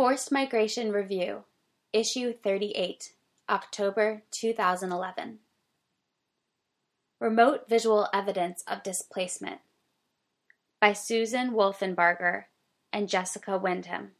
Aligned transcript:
Forced 0.00 0.32
Migration 0.32 0.92
Review, 0.92 1.44
Issue 1.92 2.32
38, 2.32 3.12
October 3.50 4.22
2011. 4.30 5.40
Remote 7.20 7.68
Visual 7.68 8.08
Evidence 8.10 8.64
of 8.66 8.82
Displacement 8.82 9.60
by 10.80 10.94
Susan 10.94 11.50
Wolfenbarger 11.50 12.44
and 12.90 13.10
Jessica 13.10 13.58
Wyndham. 13.58 14.12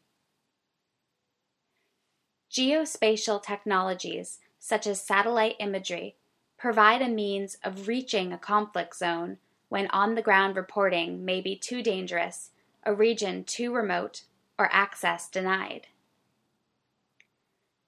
Geospatial 2.53 3.42
technologies, 3.42 4.40
such 4.58 4.87
as 4.87 5.01
satellite 5.01 5.56
imagery, 5.60 6.17
provide 6.58 7.01
a 7.01 7.08
means 7.08 7.56
of 7.65 7.88
reaching 7.88 8.35
a 8.35 8.38
conflict 8.38 8.94
zone 8.94 9.38
when 9.71 9.87
on 9.87 10.15
the 10.15 10.21
ground 10.21 10.56
reporting 10.56 11.24
may 11.24 11.40
be 11.40 11.56
too 11.56 11.83
dangerous, 11.83 12.51
a 12.85 12.92
region 12.92 13.44
too 13.44 13.72
remote, 13.72 14.24
or 14.61 14.69
access 14.71 15.27
denied. 15.27 15.87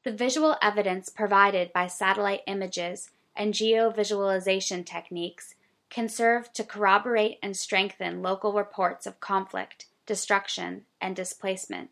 The 0.05 0.11
visual 0.11 0.57
evidence 0.63 1.11
provided 1.11 1.71
by 1.71 1.87
satellite 1.87 2.41
images 2.47 3.11
and 3.37 3.53
geovisualization 3.53 4.87
techniques 4.87 5.55
can 5.91 6.09
serve 6.09 6.51
to 6.55 6.65
corroborate 6.65 7.39
and 7.43 7.55
strengthen 7.55 8.23
local 8.23 8.55
reports 8.55 9.07
of 9.07 9.21
conflict, 9.21 9.85
destruction, 10.07 10.87
and 10.99 11.15
displacement. 11.15 11.91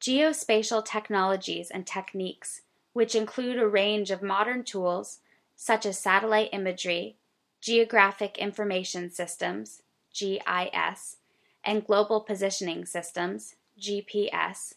Geospatial 0.00 0.84
technologies 0.84 1.72
and 1.72 1.84
techniques, 1.84 2.62
which 2.92 3.16
include 3.16 3.58
a 3.58 3.66
range 3.66 4.12
of 4.12 4.22
modern 4.22 4.62
tools 4.62 5.18
such 5.56 5.84
as 5.84 5.98
satellite 5.98 6.50
imagery, 6.52 7.16
geographic 7.60 8.38
information 8.38 9.10
systems, 9.10 9.82
GIS, 10.14 11.16
and 11.64 11.86
global 11.86 12.20
positioning 12.20 12.84
systems, 12.84 13.56
GPS, 13.78 14.74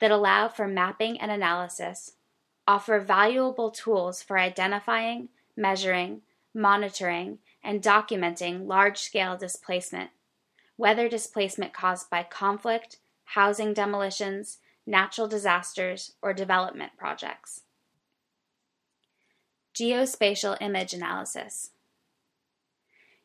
that 0.00 0.10
allow 0.10 0.48
for 0.48 0.66
mapping 0.66 1.20
and 1.20 1.30
analysis, 1.30 2.12
offer 2.66 3.00
valuable 3.00 3.70
tools 3.70 4.22
for 4.22 4.38
identifying, 4.38 5.28
measuring, 5.56 6.22
monitoring, 6.54 7.38
and 7.62 7.82
documenting 7.82 8.66
large 8.66 8.98
scale 8.98 9.36
displacement, 9.36 10.10
whether 10.76 11.08
displacement 11.08 11.72
caused 11.72 12.10
by 12.10 12.22
conflict, 12.22 12.98
housing 13.24 13.72
demolitions, 13.72 14.58
natural 14.86 15.28
disasters, 15.28 16.12
or 16.20 16.32
development 16.32 16.92
projects. 16.96 17.62
Geospatial 19.74 20.58
image 20.60 20.92
analysis. 20.92 21.70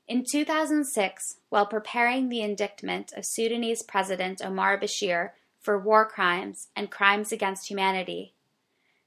In 0.07 0.23
2006, 0.23 1.37
while 1.49 1.65
preparing 1.65 2.29
the 2.29 2.41
indictment 2.41 3.11
of 3.13 3.25
Sudanese 3.25 3.83
President 3.83 4.41
Omar 4.41 4.79
Bashir 4.79 5.31
for 5.59 5.77
war 5.77 6.05
crimes 6.05 6.69
and 6.77 6.89
crimes 6.89 7.33
against 7.33 7.69
humanity, 7.69 8.33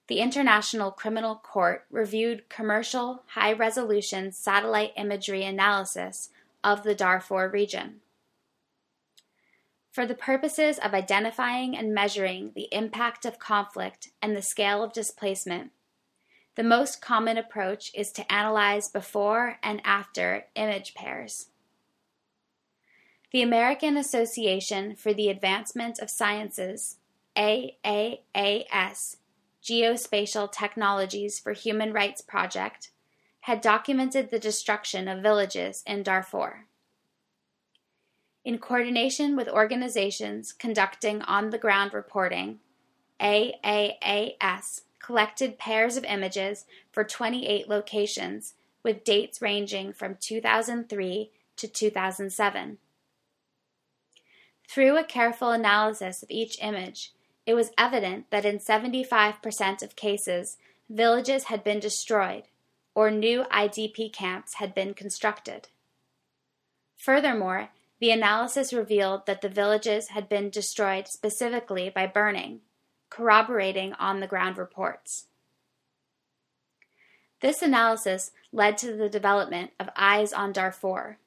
the 0.09 0.21
International 0.21 0.91
Criminal 0.91 1.37
Court 1.37 1.87
reviewed 1.91 2.51
commercial 2.51 3.23
high 3.29 3.53
resolution 3.53 4.31
satellite 4.31 4.93
imagery 4.97 5.43
analysis 5.43 6.29
of 6.63 6.83
the 6.83 6.95
Darfur 6.95 7.49
region 7.49 8.01
for 9.91 10.07
the 10.07 10.15
purposes 10.15 10.79
of 10.79 10.95
identifying 10.95 11.77
and 11.77 11.95
measuring 11.95 12.53
the 12.55 12.69
impact 12.73 13.25
of 13.25 13.39
conflict 13.39 14.11
and 14.23 14.37
the 14.37 14.43
scale 14.43 14.83
of 14.83 14.93
displacement. 14.93 15.73
The 16.57 16.63
most 16.63 17.01
common 17.01 17.37
approach 17.37 17.91
is 17.95 18.13
to 18.13 18.33
analyze 18.33 18.89
before 18.89 19.59
and 19.63 19.81
after 19.85 20.47
image 20.55 20.95
pairs. 20.95 21.49
The 23.33 23.43
American 23.43 23.97
Association 23.97 24.97
for 24.97 25.15
the 25.15 25.29
Advancement 25.29 26.01
of 26.01 26.11
Sciences, 26.11 26.97
AAAS, 27.37 29.17
Geospatial 29.63 30.51
Technologies 30.51 31.39
for 31.39 31.53
Human 31.53 31.93
Rights 31.93 32.21
Project, 32.21 32.91
had 33.43 33.61
documented 33.61 34.31
the 34.31 34.39
destruction 34.39 35.07
of 35.07 35.23
villages 35.23 35.83
in 35.87 36.03
Darfur 36.03 36.67
in 38.45 38.59
coordination 38.59 39.37
with 39.37 39.49
organizations 39.49 40.53
conducting 40.53 41.23
on 41.23 41.51
the 41.51 41.59
ground 41.59 41.93
reporting, 41.93 42.59
AAAS 43.21 44.83
collected 45.01 45.59
pairs 45.59 45.97
of 45.97 46.05
images 46.05 46.65
for 46.93 47.05
28 47.05 47.69
locations 47.69 48.55
with 48.83 49.05
dates 49.05 49.43
ranging 49.43 49.93
from 49.93 50.17
2003 50.21 51.31
to 51.57 51.69
2007. 51.69 52.79
Through 54.69 54.97
a 54.97 55.05
careful 55.05 55.51
analysis 55.51 56.23
of 56.23 56.31
each 56.31 56.63
image, 56.63 57.13
it 57.45 57.55
was 57.55 57.73
evident 57.77 58.31
that 58.31 58.45
in 58.45 58.59
75% 58.59 59.83
of 59.83 59.97
cases, 59.97 60.59
villages 60.89 61.45
had 61.45 61.65
been 61.65 61.81
destroyed 61.81 62.45
or 62.95 63.11
new 63.11 63.45
IDP 63.45 64.13
camps 64.13 64.55
had 64.55 64.75
been 64.75 64.95
constructed. 64.95 65.69
Furthermore, 66.97 67.71
the 67.99 68.11
analysis 68.11 68.73
revealed 68.73 69.27
that 69.27 69.41
the 69.41 69.49
villages 69.49 70.09
had 70.09 70.29
been 70.29 70.51
destroyed 70.51 71.09
specifically 71.09 71.91
by 71.91 72.07
burning, 72.07 72.61
corroborating 73.11 73.93
on 73.95 74.21
the 74.21 74.27
ground 74.27 74.57
reports. 74.57 75.27
This 77.41 77.63
analysis 77.63 78.33
led 78.53 78.79
to 78.79 78.93
the 78.93 79.09
development 79.09 79.73
of 79.79 79.89
Eyes 79.97 80.33
on 80.33 80.53
Darfur, 80.53 81.19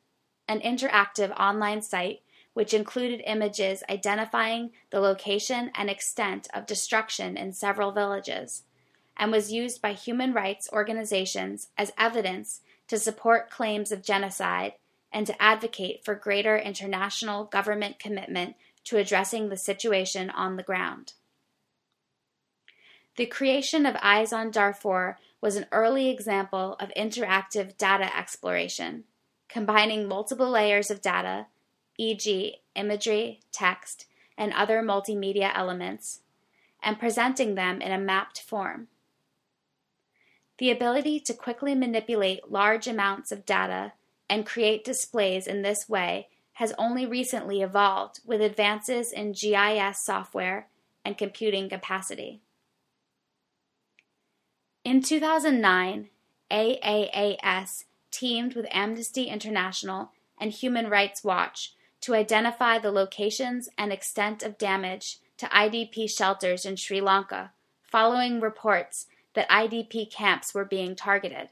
an 0.48 0.60
interactive 0.60 1.32
online 1.40 1.82
site 1.82 2.22
which 2.54 2.74
included 2.74 3.22
images 3.26 3.84
identifying 3.90 4.72
the 4.92 5.00
location 5.00 5.72
and 5.76 5.90
extent 5.90 6.48
of 6.54 6.68
destruction 6.68 7.36
in 7.36 7.52
several 7.52 7.92
villages, 7.92 8.64
and 9.18 9.32
was 9.32 9.52
used 9.52 9.82
by 9.82 9.94
human 9.94 10.34
rights 10.34 10.70
organizations 10.72 11.70
as 11.78 11.92
evidence 11.98 12.62
to 12.88 13.00
support 13.00 13.50
claims 13.50 13.92
of 13.92 14.04
genocide 14.04 14.74
and 15.12 15.26
to 15.26 15.42
advocate 15.42 16.04
for 16.04 16.16
greater 16.16 16.58
international 16.58 17.46
government 17.46 18.00
commitment 18.00 18.56
to 18.84 18.98
addressing 18.98 19.50
the 19.50 19.58
situation 19.58 20.30
on 20.30 20.56
the 20.58 20.64
ground. 20.64 21.14
The 23.16 23.26
creation 23.28 23.86
of 23.86 23.96
Eyes 24.02 24.34
on 24.34 24.50
Darfur 24.50 25.20
was 25.40 25.56
an 25.56 25.68
early 25.72 26.10
example 26.10 26.76
of 26.80 26.92
interactive 26.98 27.78
data 27.78 28.16
exploration, 28.16 29.04
combining 29.48 30.08
multiple 30.08 30.50
layers 30.50 30.90
of 30.90 31.02
data, 31.02 31.46
e.g., 31.98 32.56
imagery, 32.76 33.42
text, 33.52 34.08
and 34.36 34.52
other 34.54 34.82
multimedia 34.82 35.52
elements, 35.54 36.22
and 36.82 36.98
presenting 36.98 37.54
them 37.54 37.82
in 37.82 37.92
a 37.92 38.00
mapped 38.00 38.42
form. 38.42 38.88
The 40.58 40.72
ability 40.72 41.20
to 41.22 41.34
quickly 41.34 41.76
manipulate 41.76 42.52
large 42.52 42.88
amounts 42.88 43.32
of 43.32 43.46
data 43.46 43.94
and 44.28 44.46
create 44.46 44.84
displays 44.84 45.46
in 45.46 45.62
this 45.62 45.88
way 45.88 46.30
has 46.54 46.74
only 46.80 47.06
recently 47.06 47.62
evolved 47.62 48.22
with 48.26 48.42
advances 48.42 49.12
in 49.12 49.34
GIS 49.34 50.00
software 50.00 50.68
and 51.06 51.18
computing 51.18 51.70
capacity. 51.70 52.43
In 54.84 55.02
2009, 55.02 56.10
AAAS 56.52 57.86
teamed 58.12 58.54
with 58.54 58.68
Amnesty 58.70 59.26
International 59.26 60.12
and 60.38 60.52
Human 60.52 60.90
Rights 60.90 61.24
Watch 61.24 61.74
to 62.02 62.14
identify 62.14 62.80
the 62.80 62.92
locations 62.92 63.70
and 63.78 63.94
extent 63.94 64.44
of 64.44 64.58
damage 64.58 65.20
to 65.38 65.46
IDP 65.48 66.10
shelters 66.10 66.66
in 66.66 66.76
Sri 66.76 67.00
Lanka 67.00 67.54
following 67.82 68.42
reports 68.42 69.08
that 69.36 69.50
IDP 69.50 70.12
camps 70.12 70.54
were 70.54 70.66
being 70.66 70.96
targeted. 70.96 71.50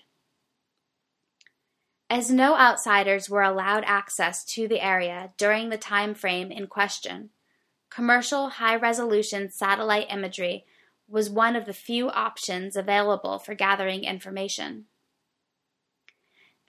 As 2.09 2.29
no 2.29 2.57
outsiders 2.57 3.29
were 3.29 3.43
allowed 3.43 3.85
access 3.85 4.43
to 4.53 4.67
the 4.67 4.83
area 4.83 5.31
during 5.37 5.69
the 5.69 5.77
time 5.77 6.13
frame 6.13 6.51
in 6.51 6.67
question, 6.67 7.29
commercial 7.89 8.49
high 8.49 8.75
resolution 8.75 9.49
satellite 9.49 10.07
imagery 10.09 10.65
was 11.11 11.29
one 11.29 11.55
of 11.55 11.65
the 11.65 11.73
few 11.73 12.09
options 12.09 12.75
available 12.75 13.37
for 13.37 13.53
gathering 13.53 14.05
information. 14.05 14.85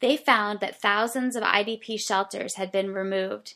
They 0.01 0.17
found 0.17 0.59
that 0.61 0.81
thousands 0.81 1.37
of 1.37 1.45
IDP 1.45 2.01
shelters 2.01 2.57
had 2.57 2.73
been 2.73 2.93
removed, 2.93 3.55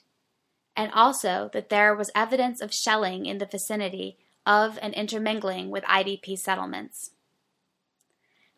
and 0.76 0.92
also 0.92 1.50
that 1.52 1.70
there 1.70 1.94
was 1.94 2.10
evidence 2.14 2.60
of 2.60 2.72
shelling 2.72 3.26
in 3.26 3.38
the 3.38 3.46
vicinity 3.46 4.16
of 4.46 4.78
and 4.80 4.94
intermingling 4.94 5.70
with 5.70 5.82
IDP 5.84 6.38
settlements. 6.38 7.10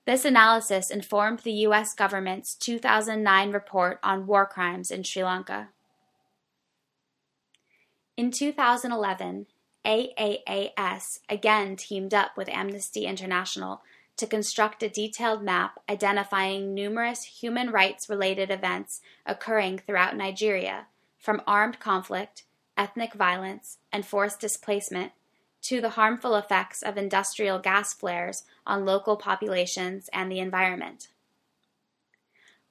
This 0.04 0.26
analysis 0.26 0.90
informed 0.90 1.40
the 1.40 1.52
U.S. 1.52 1.94
government's 1.94 2.54
2009 2.54 3.52
report 3.52 3.98
on 4.02 4.26
war 4.26 4.46
crimes 4.46 4.90
in 4.90 5.02
Sri 5.02 5.24
Lanka. 5.24 5.68
In 8.18 8.30
2011, 8.30 9.46
AAAS 9.84 11.20
again 11.28 11.76
teamed 11.76 12.12
up 12.12 12.36
with 12.36 12.48
Amnesty 12.48 13.06
International 13.06 13.82
to 14.16 14.26
construct 14.26 14.82
a 14.82 14.88
detailed 14.88 15.42
map 15.42 15.78
identifying 15.88 16.74
numerous 16.74 17.22
human 17.24 17.70
rights 17.70 18.08
related 18.08 18.50
events 18.50 19.00
occurring 19.24 19.78
throughout 19.78 20.16
Nigeria, 20.16 20.86
from 21.18 21.42
armed 21.46 21.78
conflict 21.78 22.42
ethnic 22.78 23.12
violence, 23.12 23.78
and 23.92 24.06
forced 24.06 24.40
displacement 24.40 25.12
to 25.60 25.80
the 25.80 25.90
harmful 25.90 26.36
effects 26.36 26.82
of 26.82 26.96
industrial 26.96 27.58
gas 27.58 27.92
flares 27.92 28.44
on 28.64 28.86
local 28.86 29.16
populations 29.16 30.08
and 30.12 30.30
the 30.30 30.38
environment. 30.38 31.08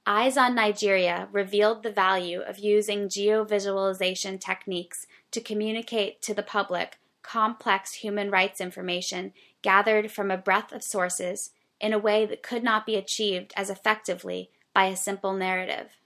Eyes 0.10 0.38
on 0.38 0.56
Nigeria 0.56 1.28
revealed 1.34 1.84
the 1.84 1.92
value 1.92 2.40
of 2.40 2.60
using 2.60 3.10
geovisualization 3.10 4.40
techniques 4.40 5.06
to 5.32 5.42
communicate 5.42 6.22
to 6.22 6.34
the 6.34 6.42
public 6.42 6.98
complex 7.24 7.96
human 7.96 8.32
rights 8.32 8.62
information 8.62 9.34
gathered 9.62 10.10
from 10.10 10.32
a 10.32 10.38
breadth 10.38 10.72
of 10.72 10.82
sources 10.82 11.50
in 11.82 11.92
a 11.92 12.00
way 12.00 12.26
that 12.26 12.42
could 12.42 12.64
not 12.64 12.86
be 12.86 12.96
achieved 12.96 13.52
as 13.58 13.70
effectively 13.70 14.50
by 14.74 14.86
a 14.86 14.96
simple 14.96 15.34
narrative. 15.34 15.98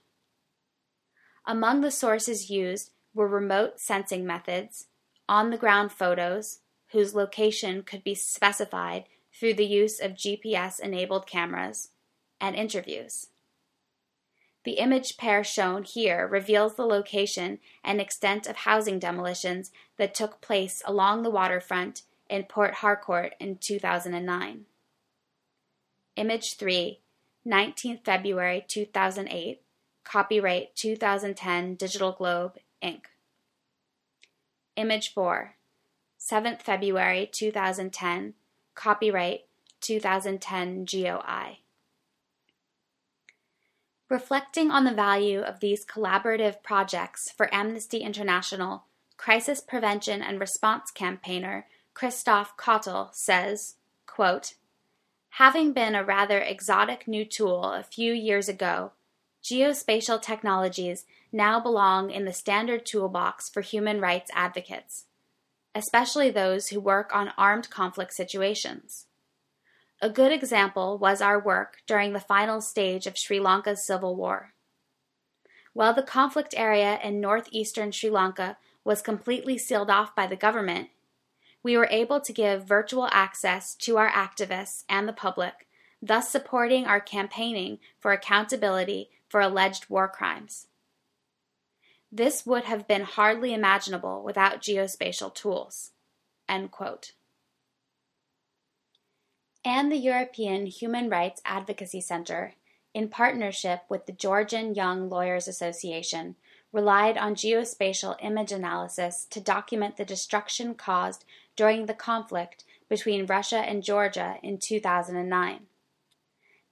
Among 1.46 1.80
the 1.80 1.92
sources 1.92 2.50
used 2.50 2.90
were 3.14 3.28
remote 3.28 3.78
sensing 3.78 4.26
methods, 4.26 4.88
on 5.28 5.50
the 5.50 5.56
ground 5.56 5.92
photos, 5.92 6.58
whose 6.90 7.14
location 7.14 7.84
could 7.84 8.02
be 8.02 8.16
specified 8.16 9.04
through 9.32 9.54
the 9.54 9.64
use 9.64 10.00
of 10.00 10.14
GPS 10.14 10.80
enabled 10.80 11.28
cameras, 11.28 11.90
and 12.40 12.56
interviews. 12.56 13.28
The 14.64 14.72
image 14.72 15.16
pair 15.16 15.42
shown 15.42 15.82
here 15.82 16.26
reveals 16.26 16.74
the 16.74 16.86
location 16.86 17.58
and 17.82 18.00
extent 18.00 18.46
of 18.46 18.56
housing 18.58 18.98
demolitions 18.98 19.72
that 19.96 20.14
took 20.14 20.40
place 20.40 20.82
along 20.86 21.22
the 21.22 21.30
waterfront 21.30 22.02
in 22.30 22.44
Port 22.44 22.74
Harcourt 22.74 23.34
in 23.40 23.58
2009. 23.58 24.66
Image 26.14 26.56
3, 26.56 27.00
19th 27.46 28.04
February 28.04 28.64
2008, 28.68 29.62
copyright 30.04 30.76
2010 30.76 31.74
Digital 31.74 32.12
Globe, 32.12 32.58
Inc. 32.82 33.02
Image 34.76 35.12
4, 35.12 35.56
7th 36.20 36.62
February 36.62 37.28
2010, 37.32 38.34
copyright 38.74 39.46
2010 39.80 40.86
GeoEye. 40.86 41.56
Reflecting 44.12 44.70
on 44.70 44.84
the 44.84 44.92
value 44.92 45.40
of 45.40 45.60
these 45.60 45.86
collaborative 45.86 46.62
projects 46.62 47.30
for 47.30 47.48
Amnesty 47.50 48.00
International, 48.00 48.84
crisis 49.16 49.62
prevention 49.62 50.20
and 50.20 50.38
response 50.38 50.90
campaigner 50.90 51.66
Christoph 51.94 52.54
Koettl 52.58 53.14
says, 53.14 53.76
quote, 54.06 54.52
Having 55.36 55.72
been 55.72 55.94
a 55.94 56.04
rather 56.04 56.38
exotic 56.38 57.08
new 57.08 57.24
tool 57.24 57.64
a 57.64 57.82
few 57.82 58.12
years 58.12 58.50
ago, 58.50 58.92
geospatial 59.42 60.20
technologies 60.20 61.06
now 61.32 61.58
belong 61.58 62.10
in 62.10 62.26
the 62.26 62.34
standard 62.34 62.84
toolbox 62.84 63.48
for 63.48 63.62
human 63.62 63.98
rights 63.98 64.30
advocates 64.34 65.06
especially 65.74 66.30
those 66.30 66.68
who 66.68 66.80
work 66.80 67.14
on 67.14 67.32
armed 67.38 67.70
conflict 67.70 68.12
situations. 68.12 69.06
A 70.04 70.10
good 70.10 70.32
example 70.32 70.98
was 70.98 71.22
our 71.22 71.38
work 71.38 71.80
during 71.86 72.12
the 72.12 72.18
final 72.18 72.60
stage 72.60 73.06
of 73.06 73.16
Sri 73.16 73.38
Lanka's 73.38 73.86
civil 73.86 74.16
war. 74.16 74.52
While 75.74 75.94
the 75.94 76.02
conflict 76.02 76.54
area 76.56 76.98
in 77.04 77.20
northeastern 77.20 77.92
Sri 77.92 78.10
Lanka 78.10 78.56
was 78.82 79.00
completely 79.00 79.56
sealed 79.56 79.90
off 79.90 80.16
by 80.16 80.26
the 80.26 80.34
government, 80.34 80.88
we 81.62 81.76
were 81.76 81.86
able 81.88 82.20
to 82.20 82.32
give 82.32 82.66
virtual 82.66 83.08
access 83.12 83.76
to 83.76 83.96
our 83.96 84.10
activists 84.10 84.82
and 84.88 85.06
the 85.06 85.12
public, 85.12 85.68
thus 86.02 86.28
supporting 86.28 86.84
our 86.84 87.00
campaigning 87.00 87.78
for 88.00 88.10
accountability 88.10 89.08
for 89.28 89.40
alleged 89.40 89.88
war 89.88 90.08
crimes. 90.08 90.66
This 92.10 92.44
would 92.44 92.64
have 92.64 92.88
been 92.88 93.02
hardly 93.02 93.54
imaginable 93.54 94.24
without 94.24 94.60
geospatial 94.60 95.32
tools. 95.32 95.92
And 99.64 99.92
the 99.92 99.96
European 99.96 100.66
Human 100.66 101.08
Rights 101.08 101.40
Advocacy 101.44 102.00
Center, 102.00 102.54
in 102.92 103.08
partnership 103.08 103.82
with 103.88 104.06
the 104.06 104.12
Georgian 104.12 104.74
Young 104.74 105.08
Lawyers 105.08 105.46
Association, 105.46 106.34
relied 106.72 107.16
on 107.16 107.34
geospatial 107.34 108.16
image 108.20 108.50
analysis 108.50 109.26
to 109.30 109.40
document 109.40 109.96
the 109.96 110.04
destruction 110.04 110.74
caused 110.74 111.24
during 111.54 111.86
the 111.86 111.94
conflict 111.94 112.64
between 112.88 113.26
Russia 113.26 113.58
and 113.58 113.84
Georgia 113.84 114.36
in 114.42 114.58
2009. 114.58 115.60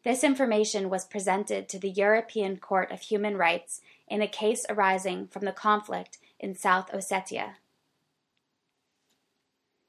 This 0.02 0.24
information 0.24 0.88
was 0.88 1.04
presented 1.04 1.68
to 1.68 1.78
the 1.78 1.90
European 1.90 2.56
Court 2.56 2.90
of 2.90 3.02
Human 3.02 3.36
Rights 3.36 3.82
in 4.08 4.22
a 4.22 4.26
case 4.26 4.64
arising 4.68 5.28
from 5.28 5.44
the 5.44 5.52
conflict 5.52 6.18
in 6.38 6.54
South 6.54 6.90
Ossetia. 6.90 7.56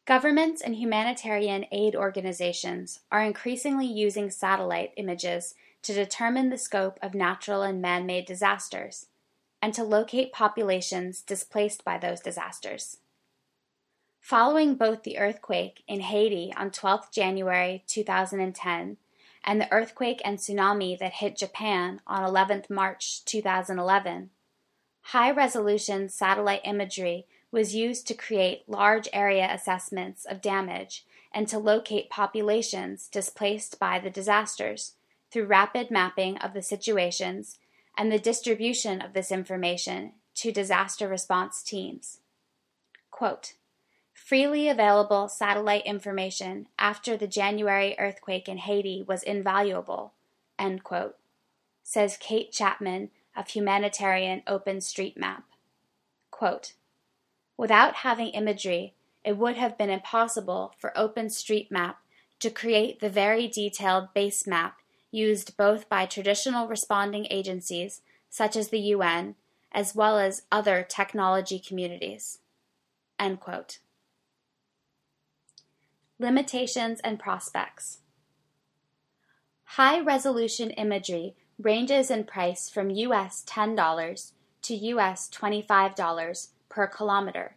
Governments 0.06 0.62
and 0.62 0.75
humanitarian 0.75 1.65
aid 1.71 1.95
organizations 1.95 3.01
are 3.12 3.21
increasingly 3.21 3.86
using 3.86 4.31
satellite 4.31 4.94
images 4.98 5.53
to 5.83 5.94
determine 5.94 6.50
the 6.50 6.57
scope 6.57 6.98
of 7.03 7.13
natural 7.13 7.62
and 7.62 7.81
man 7.81 8.06
made 8.06 8.25
disasters 8.25 9.07
and 9.62 9.74
to 9.75 9.83
locate 9.83 10.33
populations 10.33 11.21
displaced 11.21 11.86
by 11.86 12.00
those 12.00 12.19
disasters. 12.19 12.98
Following 14.19 14.75
both 14.75 15.03
the 15.03 15.19
earthquake 15.19 15.83
in 15.88 16.01
Haiti 16.01 16.51
on 16.57 16.71
12 16.71 17.12
January 17.12 17.83
2010 17.88 18.98
and 19.44 19.62
the 19.62 19.71
earthquake 19.71 20.21
and 20.25 20.38
tsunami 20.38 20.98
that 20.98 21.13
hit 21.13 21.38
Japan 21.38 22.01
on 22.07 22.24
11 22.24 22.63
March 22.69 23.24
2011, 23.25 24.31
high 25.01 25.31
resolution 25.31 26.09
satellite 26.09 26.62
imagery 26.63 27.25
was 27.51 27.75
used 27.75 28.07
to 28.07 28.13
create 28.13 28.68
large 28.68 29.09
area 29.12 29.48
assessments 29.51 30.25
of 30.25 30.42
damage 30.42 31.06
and 31.33 31.48
to 31.48 31.59
locate 31.59 32.09
populations 32.09 33.07
displaced 33.07 33.80
by 33.80 34.00
the 34.00 34.09
disasters 34.09 34.94
through 35.31 35.45
rapid 35.45 35.89
mapping 35.89 36.38
of 36.38 36.53
the 36.53 36.62
situations 36.62 37.57
and 37.98 38.12
the 38.12 38.19
distribution 38.19 39.01
of 39.01 39.13
this 39.13 39.31
information 39.31 40.13
to 40.36 40.51
disaster 40.51 41.07
response 41.07 41.62
teams. 41.63 42.19
Quote, 43.09 43.53
Freely 44.13 44.69
available 44.69 45.27
satellite 45.27 45.86
information 45.86 46.68
after 46.80 47.18
the 47.18 47.27
January 47.27 47.95
earthquake 48.00 48.48
in 48.48 48.57
Haiti 48.59 49.03
was 49.06 49.24
invaluable, 49.24 50.13
quote, 50.83 51.18
says 51.83 52.18
Kate 52.18 52.51
Chapman 52.51 53.09
of 53.36 53.50
Humanitarian 53.50 54.42
OpenStreetMap. 54.48 55.44
Quote, 56.30 56.74
Without 57.62 57.98
having 57.98 58.30
imagery, 58.30 58.96
it 59.24 59.38
would 59.38 59.56
have 59.56 59.77
been 59.77 59.91
impossible 59.91 60.74
for 60.80 60.91
OpenStreetMap 60.98 61.94
to 62.39 62.50
create 62.50 63.00
the 63.00 63.08
very 63.08 63.48
detailed 63.48 64.12
base 64.15 64.48
map 64.48 64.80
used 65.12 65.56
both 65.58 65.88
by 65.88 66.08
traditional 66.08 66.68
responding 66.68 67.27
agencies 67.30 68.01
such 68.32 68.56
as 68.56 68.70
the 68.70 68.80
UN 68.80 69.36
as 69.72 69.94
well 69.94 70.18
as 70.18 70.41
other 70.51 70.82
technology 70.82 71.60
communities. 71.60 72.39
Limitations 76.18 77.00
and 77.03 77.20
prospects. 77.20 78.00
High 79.65 80.00
resolution 80.00 80.72
imagery 80.72 81.36
ranges 81.60 82.10
in 82.10 82.24
price 82.24 82.72
from 82.72 82.89
US 82.89 83.46
$10 83.48 84.32
to 84.63 84.74
US 84.74 85.30
$25 85.30 86.48
per 86.72 86.88
kilometer, 86.88 87.56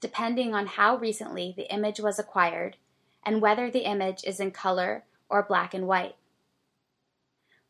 depending 0.00 0.52
on 0.52 0.66
how 0.66 0.96
recently 0.96 1.54
the 1.56 1.72
image 1.72 2.00
was 2.00 2.18
acquired 2.18 2.76
and 3.24 3.40
whether 3.40 3.70
the 3.70 3.88
image 3.88 4.24
is 4.24 4.40
in 4.40 4.50
color 4.50 5.04
or 5.28 5.44
black 5.44 5.74
and 5.74 5.86
white. 5.86 6.16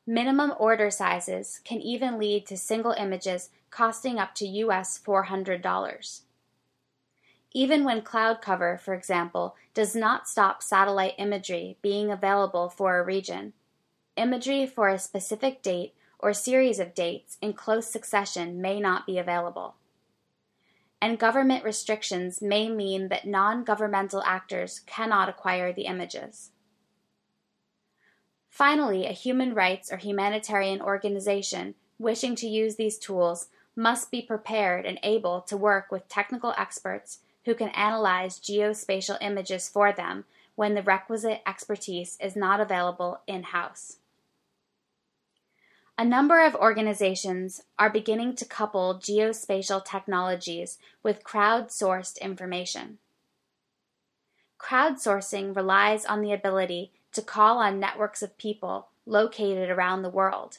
Minimum 0.06 0.54
order 0.58 0.90
sizes 0.90 1.60
can 1.64 1.82
even 1.82 2.18
lead 2.18 2.46
to 2.46 2.56
single 2.56 2.92
images 2.92 3.50
costing 3.70 4.18
up 4.18 4.34
to 4.36 4.46
US 4.46 4.98
$400 4.98 6.22
even 7.56 7.84
when 7.84 8.02
cloud 8.02 8.42
cover, 8.42 8.76
for 8.76 8.92
example, 8.92 9.56
does 9.72 9.96
not 9.96 10.28
stop 10.28 10.62
satellite 10.62 11.14
imagery 11.16 11.78
being 11.80 12.10
available 12.10 12.68
for 12.68 12.98
a 12.98 13.02
region. 13.02 13.54
Imagery 14.14 14.66
for 14.66 14.90
a 14.90 14.98
specific 14.98 15.62
date 15.62 15.94
or 16.18 16.34
series 16.34 16.78
of 16.78 16.94
dates 16.94 17.38
in 17.40 17.54
close 17.54 17.90
succession 17.90 18.60
may 18.60 18.78
not 18.78 19.06
be 19.06 19.16
available. 19.16 19.74
And 21.00 21.18
government 21.18 21.64
restrictions 21.64 22.40
may 22.40 22.68
mean 22.68 23.08
that 23.08 23.26
non 23.26 23.64
governmental 23.64 24.22
actors 24.24 24.80
cannot 24.86 25.28
acquire 25.28 25.72
the 25.72 25.86
images. 25.86 26.50
Finally, 28.48 29.06
a 29.06 29.12
human 29.12 29.54
rights 29.54 29.92
or 29.92 29.98
humanitarian 29.98 30.80
organization 30.80 31.74
wishing 31.98 32.34
to 32.34 32.48
use 32.48 32.76
these 32.76 32.98
tools 32.98 33.48
must 33.76 34.10
be 34.10 34.22
prepared 34.22 34.86
and 34.86 34.98
able 35.02 35.42
to 35.42 35.56
work 35.56 35.92
with 35.92 36.08
technical 36.08 36.54
experts 36.56 37.18
who 37.44 37.54
can 37.54 37.68
analyze 37.68 38.40
geospatial 38.40 39.18
images 39.20 39.68
for 39.68 39.92
them 39.92 40.24
when 40.54 40.74
the 40.74 40.82
requisite 40.82 41.42
expertise 41.46 42.16
is 42.20 42.34
not 42.34 42.60
available 42.60 43.20
in 43.26 43.42
house. 43.42 43.98
A 45.98 46.04
number 46.04 46.44
of 46.44 46.54
organizations 46.54 47.62
are 47.78 47.88
beginning 47.88 48.36
to 48.36 48.44
couple 48.44 48.96
geospatial 48.96 49.82
technologies 49.82 50.76
with 51.02 51.24
crowd-sourced 51.24 52.20
information. 52.20 52.98
Crowdsourcing 54.58 55.56
relies 55.56 56.04
on 56.04 56.20
the 56.20 56.32
ability 56.32 56.92
to 57.12 57.22
call 57.22 57.58
on 57.58 57.80
networks 57.80 58.20
of 58.20 58.36
people 58.36 58.88
located 59.06 59.70
around 59.70 60.02
the 60.02 60.10
world 60.10 60.58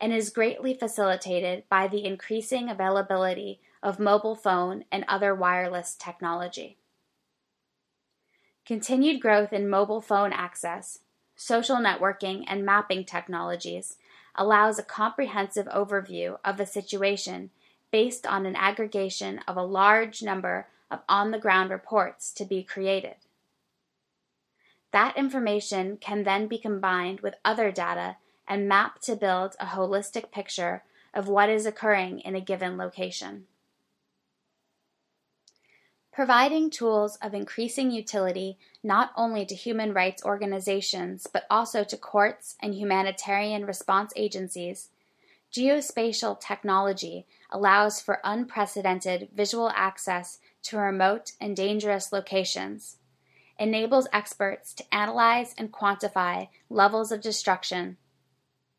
and 0.00 0.12
is 0.12 0.30
greatly 0.30 0.74
facilitated 0.74 1.62
by 1.68 1.86
the 1.86 2.04
increasing 2.04 2.68
availability 2.68 3.60
of 3.84 4.00
mobile 4.00 4.34
phone 4.34 4.84
and 4.90 5.04
other 5.06 5.32
wireless 5.32 5.94
technology. 5.94 6.76
Continued 8.66 9.20
growth 9.20 9.52
in 9.52 9.70
mobile 9.70 10.00
phone 10.00 10.32
access, 10.32 11.00
social 11.36 11.76
networking, 11.76 12.44
and 12.48 12.64
mapping 12.64 13.04
technologies 13.04 13.96
allows 14.34 14.78
a 14.78 14.82
comprehensive 14.82 15.66
overview 15.66 16.38
of 16.44 16.56
the 16.56 16.66
situation 16.66 17.50
based 17.90 18.26
on 18.26 18.46
an 18.46 18.56
aggregation 18.56 19.38
of 19.46 19.56
a 19.56 19.62
large 19.62 20.22
number 20.22 20.66
of 20.90 21.00
on 21.08 21.30
the 21.30 21.38
ground 21.38 21.70
reports 21.70 22.32
to 22.32 22.44
be 22.44 22.62
created. 22.62 23.16
That 24.92 25.16
information 25.16 25.96
can 25.96 26.22
then 26.22 26.48
be 26.48 26.58
combined 26.58 27.20
with 27.20 27.34
other 27.44 27.72
data 27.72 28.16
and 28.46 28.68
mapped 28.68 29.02
to 29.04 29.16
build 29.16 29.54
a 29.58 29.66
holistic 29.66 30.30
picture 30.30 30.82
of 31.14 31.28
what 31.28 31.48
is 31.48 31.66
occurring 31.66 32.20
in 32.20 32.34
a 32.34 32.40
given 32.40 32.76
location. 32.76 33.46
Providing 36.12 36.68
tools 36.68 37.16
of 37.22 37.32
increasing 37.32 37.90
utility 37.90 38.58
not 38.82 39.12
only 39.16 39.46
to 39.46 39.54
human 39.54 39.94
rights 39.94 40.22
organizations 40.22 41.26
but 41.26 41.46
also 41.48 41.84
to 41.84 41.96
courts 41.96 42.54
and 42.60 42.74
humanitarian 42.74 43.64
response 43.64 44.12
agencies, 44.14 44.90
geospatial 45.50 46.38
technology 46.38 47.26
allows 47.50 48.02
for 48.02 48.20
unprecedented 48.24 49.30
visual 49.34 49.70
access 49.74 50.38
to 50.64 50.76
remote 50.76 51.32
and 51.40 51.56
dangerous 51.56 52.12
locations, 52.12 52.98
enables 53.58 54.06
experts 54.12 54.74
to 54.74 54.94
analyze 54.94 55.54
and 55.56 55.72
quantify 55.72 56.48
levels 56.68 57.10
of 57.10 57.22
destruction, 57.22 57.96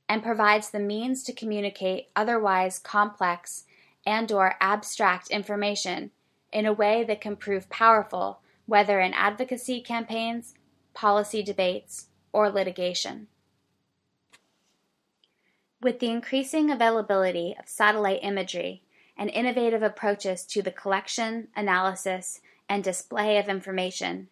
and 0.07 0.21
provides 0.21 0.69
the 0.69 0.79
means 0.79 1.23
to 1.23 1.33
communicate 1.33 2.09
otherwise 2.15 2.77
complex 2.77 3.63
and 4.05 4.31
or 4.31 4.55
abstract 4.61 5.29
information 5.31 6.11
in 6.53 6.65
a 6.65 6.71
way 6.71 7.03
that 7.03 7.19
can 7.19 7.35
prove 7.35 7.69
powerful, 7.69 8.39
whether 8.65 8.99
in 8.99 9.13
advocacy 9.13 9.81
campaigns, 9.81 10.53
policy 10.93 11.43
debates, 11.43 12.07
or 12.31 12.49
litigation. 12.49 13.27
With 15.81 15.99
the 15.99 16.09
increasing 16.09 16.71
availability 16.71 17.55
of 17.59 17.67
satellite 17.67 18.19
imagery 18.21 18.83
and 19.17 19.29
innovative 19.29 19.83
approaches 19.83 20.45
to 20.45 20.61
the 20.61 20.71
collection, 20.71 21.49
analysis, 21.55 22.39
and 22.69 22.83
display 22.83 23.37
of 23.37 23.49
information, 23.49 24.29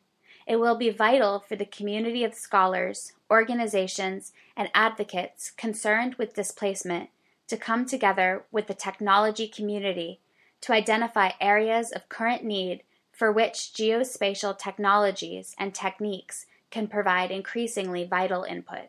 it 0.48 0.56
will 0.56 0.76
be 0.76 0.90
vital 0.90 1.40
for 1.40 1.56
the 1.56 1.66
community 1.66 2.24
of 2.24 2.34
scholars, 2.34 3.14
organizations, 3.30 4.32
and 4.56 4.70
advocates 4.74 5.52
concerned 5.52 6.16
with 6.16 6.34
displacement 6.34 7.10
to 7.48 7.58
come 7.58 7.86
together 7.86 8.46
with 8.50 8.68
the 8.68 8.74
technology 8.74 9.48
community 9.48 10.21
to 10.62 10.74
identify 10.74 11.32
areas 11.40 11.92
of 11.92 12.10
current 12.10 12.44
need 12.44 12.82
for 13.12 13.32
which 13.32 13.72
geospatial 13.74 14.58
technologies 14.58 15.56
and 15.58 15.76
techniques 15.76 16.46
can 16.70 16.88
provide 16.88 17.32
increasingly 17.32 18.06
vital 18.06 18.44
input. 18.44 18.88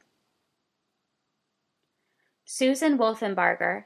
Susan 2.45 2.99
Wolfenbarger, 2.99 3.85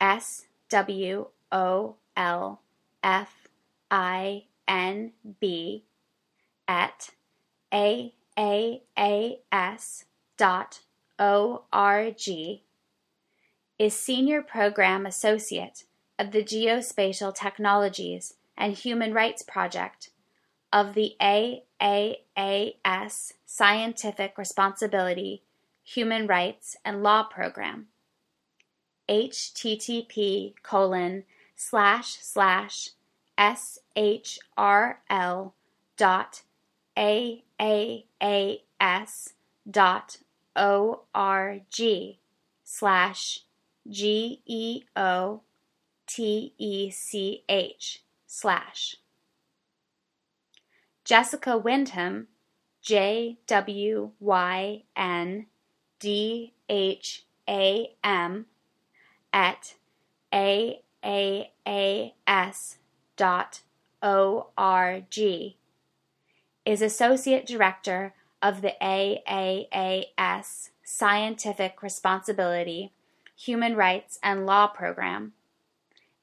S 0.00 0.46
W 0.70 1.26
O 1.52 1.96
L 2.16 2.62
F 3.02 3.48
I 3.90 4.44
N 4.66 5.12
B, 5.40 5.84
at 6.66 7.10
AAAS 7.72 8.12
dot 10.36 10.80
O-R-G, 11.18 12.62
is 13.78 13.94
Senior 13.94 14.42
Program 14.42 15.06
Associate 15.06 15.84
of 16.18 16.32
the 16.32 16.42
Geospatial 16.42 17.34
Technologies 17.34 18.34
and 18.56 18.74
Human 18.74 19.12
Rights 19.12 19.42
Project 19.42 20.10
of 20.72 20.94
the 20.94 21.14
AAAS 21.20 23.32
Scientific 23.44 24.38
Responsibility, 24.38 25.42
Human 25.84 26.26
Rights, 26.26 26.76
and 26.84 27.02
Law 27.02 27.24
Program. 27.24 27.88
http 29.08 30.54
colon 30.62 31.24
slash 31.54 32.16
slash 32.20 32.90
shrl 33.38 35.52
dot 35.96 36.42
aaas 36.96 37.42
dot 39.70 40.18
org 40.56 42.16
slash 42.64 43.40
G 43.88 44.42
E 44.44 44.82
O 44.96 45.42
T 46.06 46.52
E 46.58 46.90
C 46.90 47.44
H 47.48 48.02
slash. 48.26 48.96
Jessica 51.04 51.56
Wyndham, 51.56 52.28
J 52.82 53.38
W 53.46 54.10
Y 54.18 54.82
N 54.96 55.46
D 55.98 56.52
H 56.68 57.24
A 57.48 57.94
M 58.02 58.46
at 59.32 59.74
A 60.32 60.82
A 61.04 61.52
A 61.66 62.14
S 62.26 62.78
dot 63.16 63.60
O 64.02 64.48
R 64.56 65.02
G 65.10 65.56
is 66.66 66.82
Associate 66.82 67.46
Director 67.46 68.12
of 68.42 68.60
the 68.60 68.74
AAAS 68.82 70.70
Scientific 70.82 71.82
Responsibility, 71.82 72.92
Human 73.36 73.76
Rights 73.76 74.18
and 74.22 74.44
Law 74.44 74.66
Program, 74.66 75.32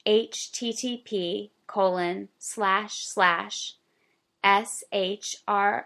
http 0.05 1.49
colon 1.67 2.27
slash 2.37 3.05
slash 3.05 3.75
shrl 4.43 5.85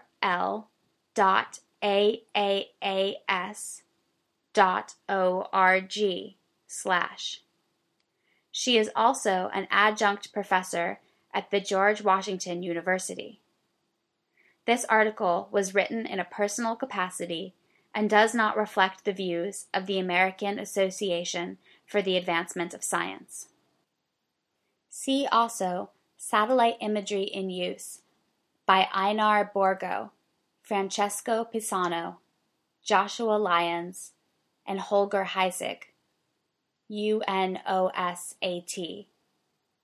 dot 1.14 1.60
aaas 1.82 3.82
dot 4.52 4.94
org 5.08 6.34
slash. 6.66 7.42
She 8.50 8.76
is 8.76 8.90
also 8.96 9.50
an 9.54 9.68
adjunct 9.70 10.32
professor 10.32 10.98
at 11.32 11.50
the 11.50 11.60
George 11.60 12.02
Washington 12.02 12.62
University. 12.62 13.40
This 14.66 14.84
article 14.86 15.48
was 15.52 15.74
written 15.74 16.06
in 16.06 16.18
a 16.18 16.24
personal 16.24 16.74
capacity 16.74 17.54
and 17.94 18.10
does 18.10 18.34
not 18.34 18.56
reflect 18.56 19.04
the 19.04 19.12
views 19.12 19.66
of 19.72 19.86
the 19.86 19.98
American 19.98 20.58
Association 20.58 21.58
for 21.86 22.02
the 22.02 22.16
Advancement 22.16 22.74
of 22.74 22.84
Science. 22.84 23.48
See 24.90 25.26
also 25.30 25.90
Satellite 26.16 26.76
Imagery 26.80 27.24
in 27.24 27.50
Use 27.50 28.02
by 28.66 28.88
Einar 28.92 29.50
Bjorgo, 29.52 30.12
Francesco 30.62 31.46
Pisano, 31.52 32.16
Joshua 32.82 33.38
Lyons, 33.38 34.12
and 34.66 34.80
Holger 34.80 35.24
Heisig, 35.24 35.84
UNOSAT, 36.90 37.56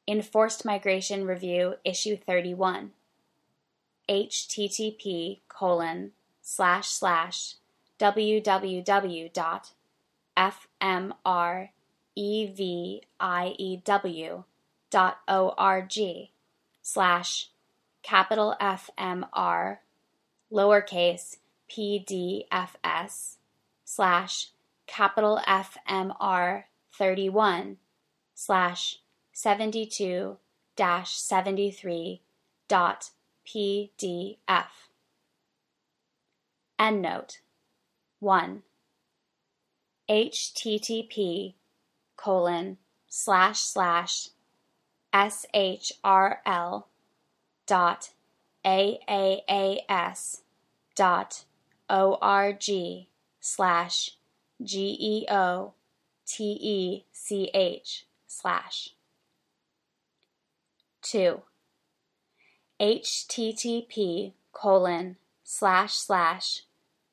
in 0.07 0.23
Forced 0.23 0.65
Migration 0.65 1.27
Review, 1.27 1.77
Issue 1.85 2.17
31 2.17 2.93
http 4.09 5.41
colon 5.49 6.13
slash 6.43 6.89
slash 6.89 7.55
www.fmreview 7.99 9.33
dot 9.33 9.73
org 15.29 16.29
slash 16.83 17.51
capital 18.03 18.55
FMR 18.61 19.79
lowercase 20.53 21.37
pdfs 21.71 23.37
slash 23.85 24.51
capital 24.87 25.41
FMR 25.47 26.65
31 26.93 27.77
slash 28.35 28.99
72 29.33 30.37
dash 30.77 31.17
73 31.17 32.21
dot 32.69 33.11
PDF. 33.47 34.67
Endnote 36.79 37.39
1. 38.21 38.63
http 40.09 41.55
colon 42.17 42.79
slash 43.09 43.61
slash 43.61 44.29
shrl 45.15 46.85
dot 47.67 48.11
aaas 48.65 50.41
dot 50.97 51.45
org 51.89 52.65
slash 53.41 54.11
geo 54.63 55.75
T 56.27 56.59
E 56.61 57.05
C 57.13 57.51
H 57.53 58.07
slash. 58.27 58.95
2. 61.03 61.43
http 62.81 64.33
colon 64.53 65.17
slash 65.45 65.93
slash 65.93 66.63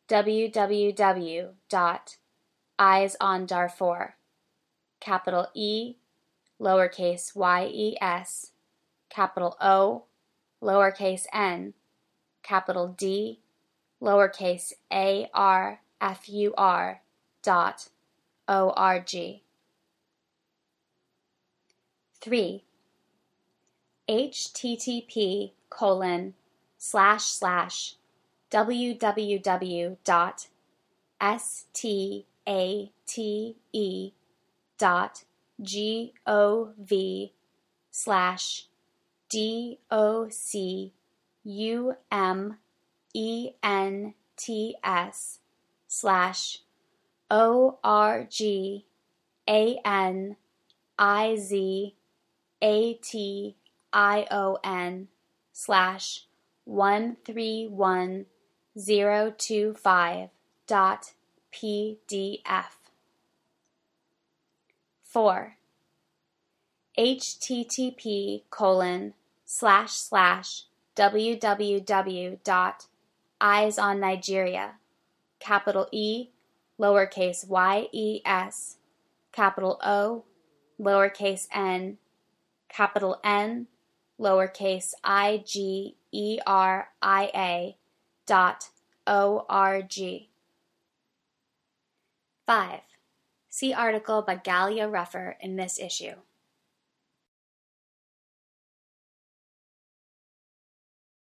www 0.08 1.50
dot 1.70 2.18
eyes 2.80 3.16
on 3.20 3.46
Darfur 3.46 4.16
capital 5.00 5.48
E 5.54 5.96
lowercase 6.62 7.36
y 7.36 7.64
e 7.74 7.98
s 8.00 8.52
capital 9.10 9.58
O 9.60 10.06
lowercase 10.62 11.26
n 11.34 11.74
capital 12.44 12.88
D 12.88 13.40
lowercase 14.02 14.74
a 14.92 15.28
r 15.34 15.82
f 16.00 16.30
u 16.30 16.54
r 16.56 17.02
dot 17.42 17.90
o 18.48 18.70
r 18.78 19.00
g. 19.00 19.44
3 22.22 22.64
http 24.08 25.52
colon 25.70 26.34
slash 26.78 27.24
slash 27.24 27.96
www 28.52 29.98
dot 30.04 30.48
state 31.40 32.26
dot 34.78 35.24
gov 35.64 37.32
slash 37.92 38.68
d 39.30 39.80
o 39.90 40.28
c 40.30 40.94
u 41.44 41.96
m 42.10 42.58
e 43.14 43.52
n 43.62 44.14
t 44.36 44.76
s 44.84 45.40
slash 45.88 46.60
o 47.30 47.78
r 47.84 48.26
g 48.30 48.86
a 49.48 49.80
n 49.84 50.36
i 50.98 51.36
z 51.36 51.96
a 52.62 52.94
t 52.96 53.56
i 53.92 54.28
o 54.30 54.58
n 54.64 55.08
slash 55.54 56.26
one 56.66 57.18
three 57.26 57.68
one 57.68 58.26
zero 58.78 59.34
two 59.38 59.74
five 59.74 60.30
dot 60.68 61.14
pdf. 61.52 62.81
4. 65.12 65.58
http 66.98 68.44
colon 68.50 69.14
slash 69.44 69.92
slash 69.92 70.64
www 70.96 72.44
dot 72.46 72.86
eyes 73.42 73.78
capital 75.38 75.88
E 75.92 76.30
lowercase 76.80 77.46
y 77.50 77.90
e 77.92 78.22
s 78.24 78.78
capital 79.34 79.78
O 79.84 80.24
lowercase 80.80 81.48
n 81.54 81.98
capital 82.70 83.20
N 83.22 83.68
lowercase 84.18 84.94
i 85.04 85.44
g 85.46 85.98
e 86.14 86.40
r 86.48 86.88
i 87.02 87.30
a 87.36 87.76
dot 88.26 88.70
o 89.06 89.46
r 89.50 89.82
g. 89.82 90.30
5. 92.48 92.91
See 93.54 93.74
article 93.74 94.22
by 94.22 94.38
Galya 94.38 94.90
Ruffer 94.90 95.36
in 95.42 95.58
this 95.58 95.78
issue. 95.78 96.14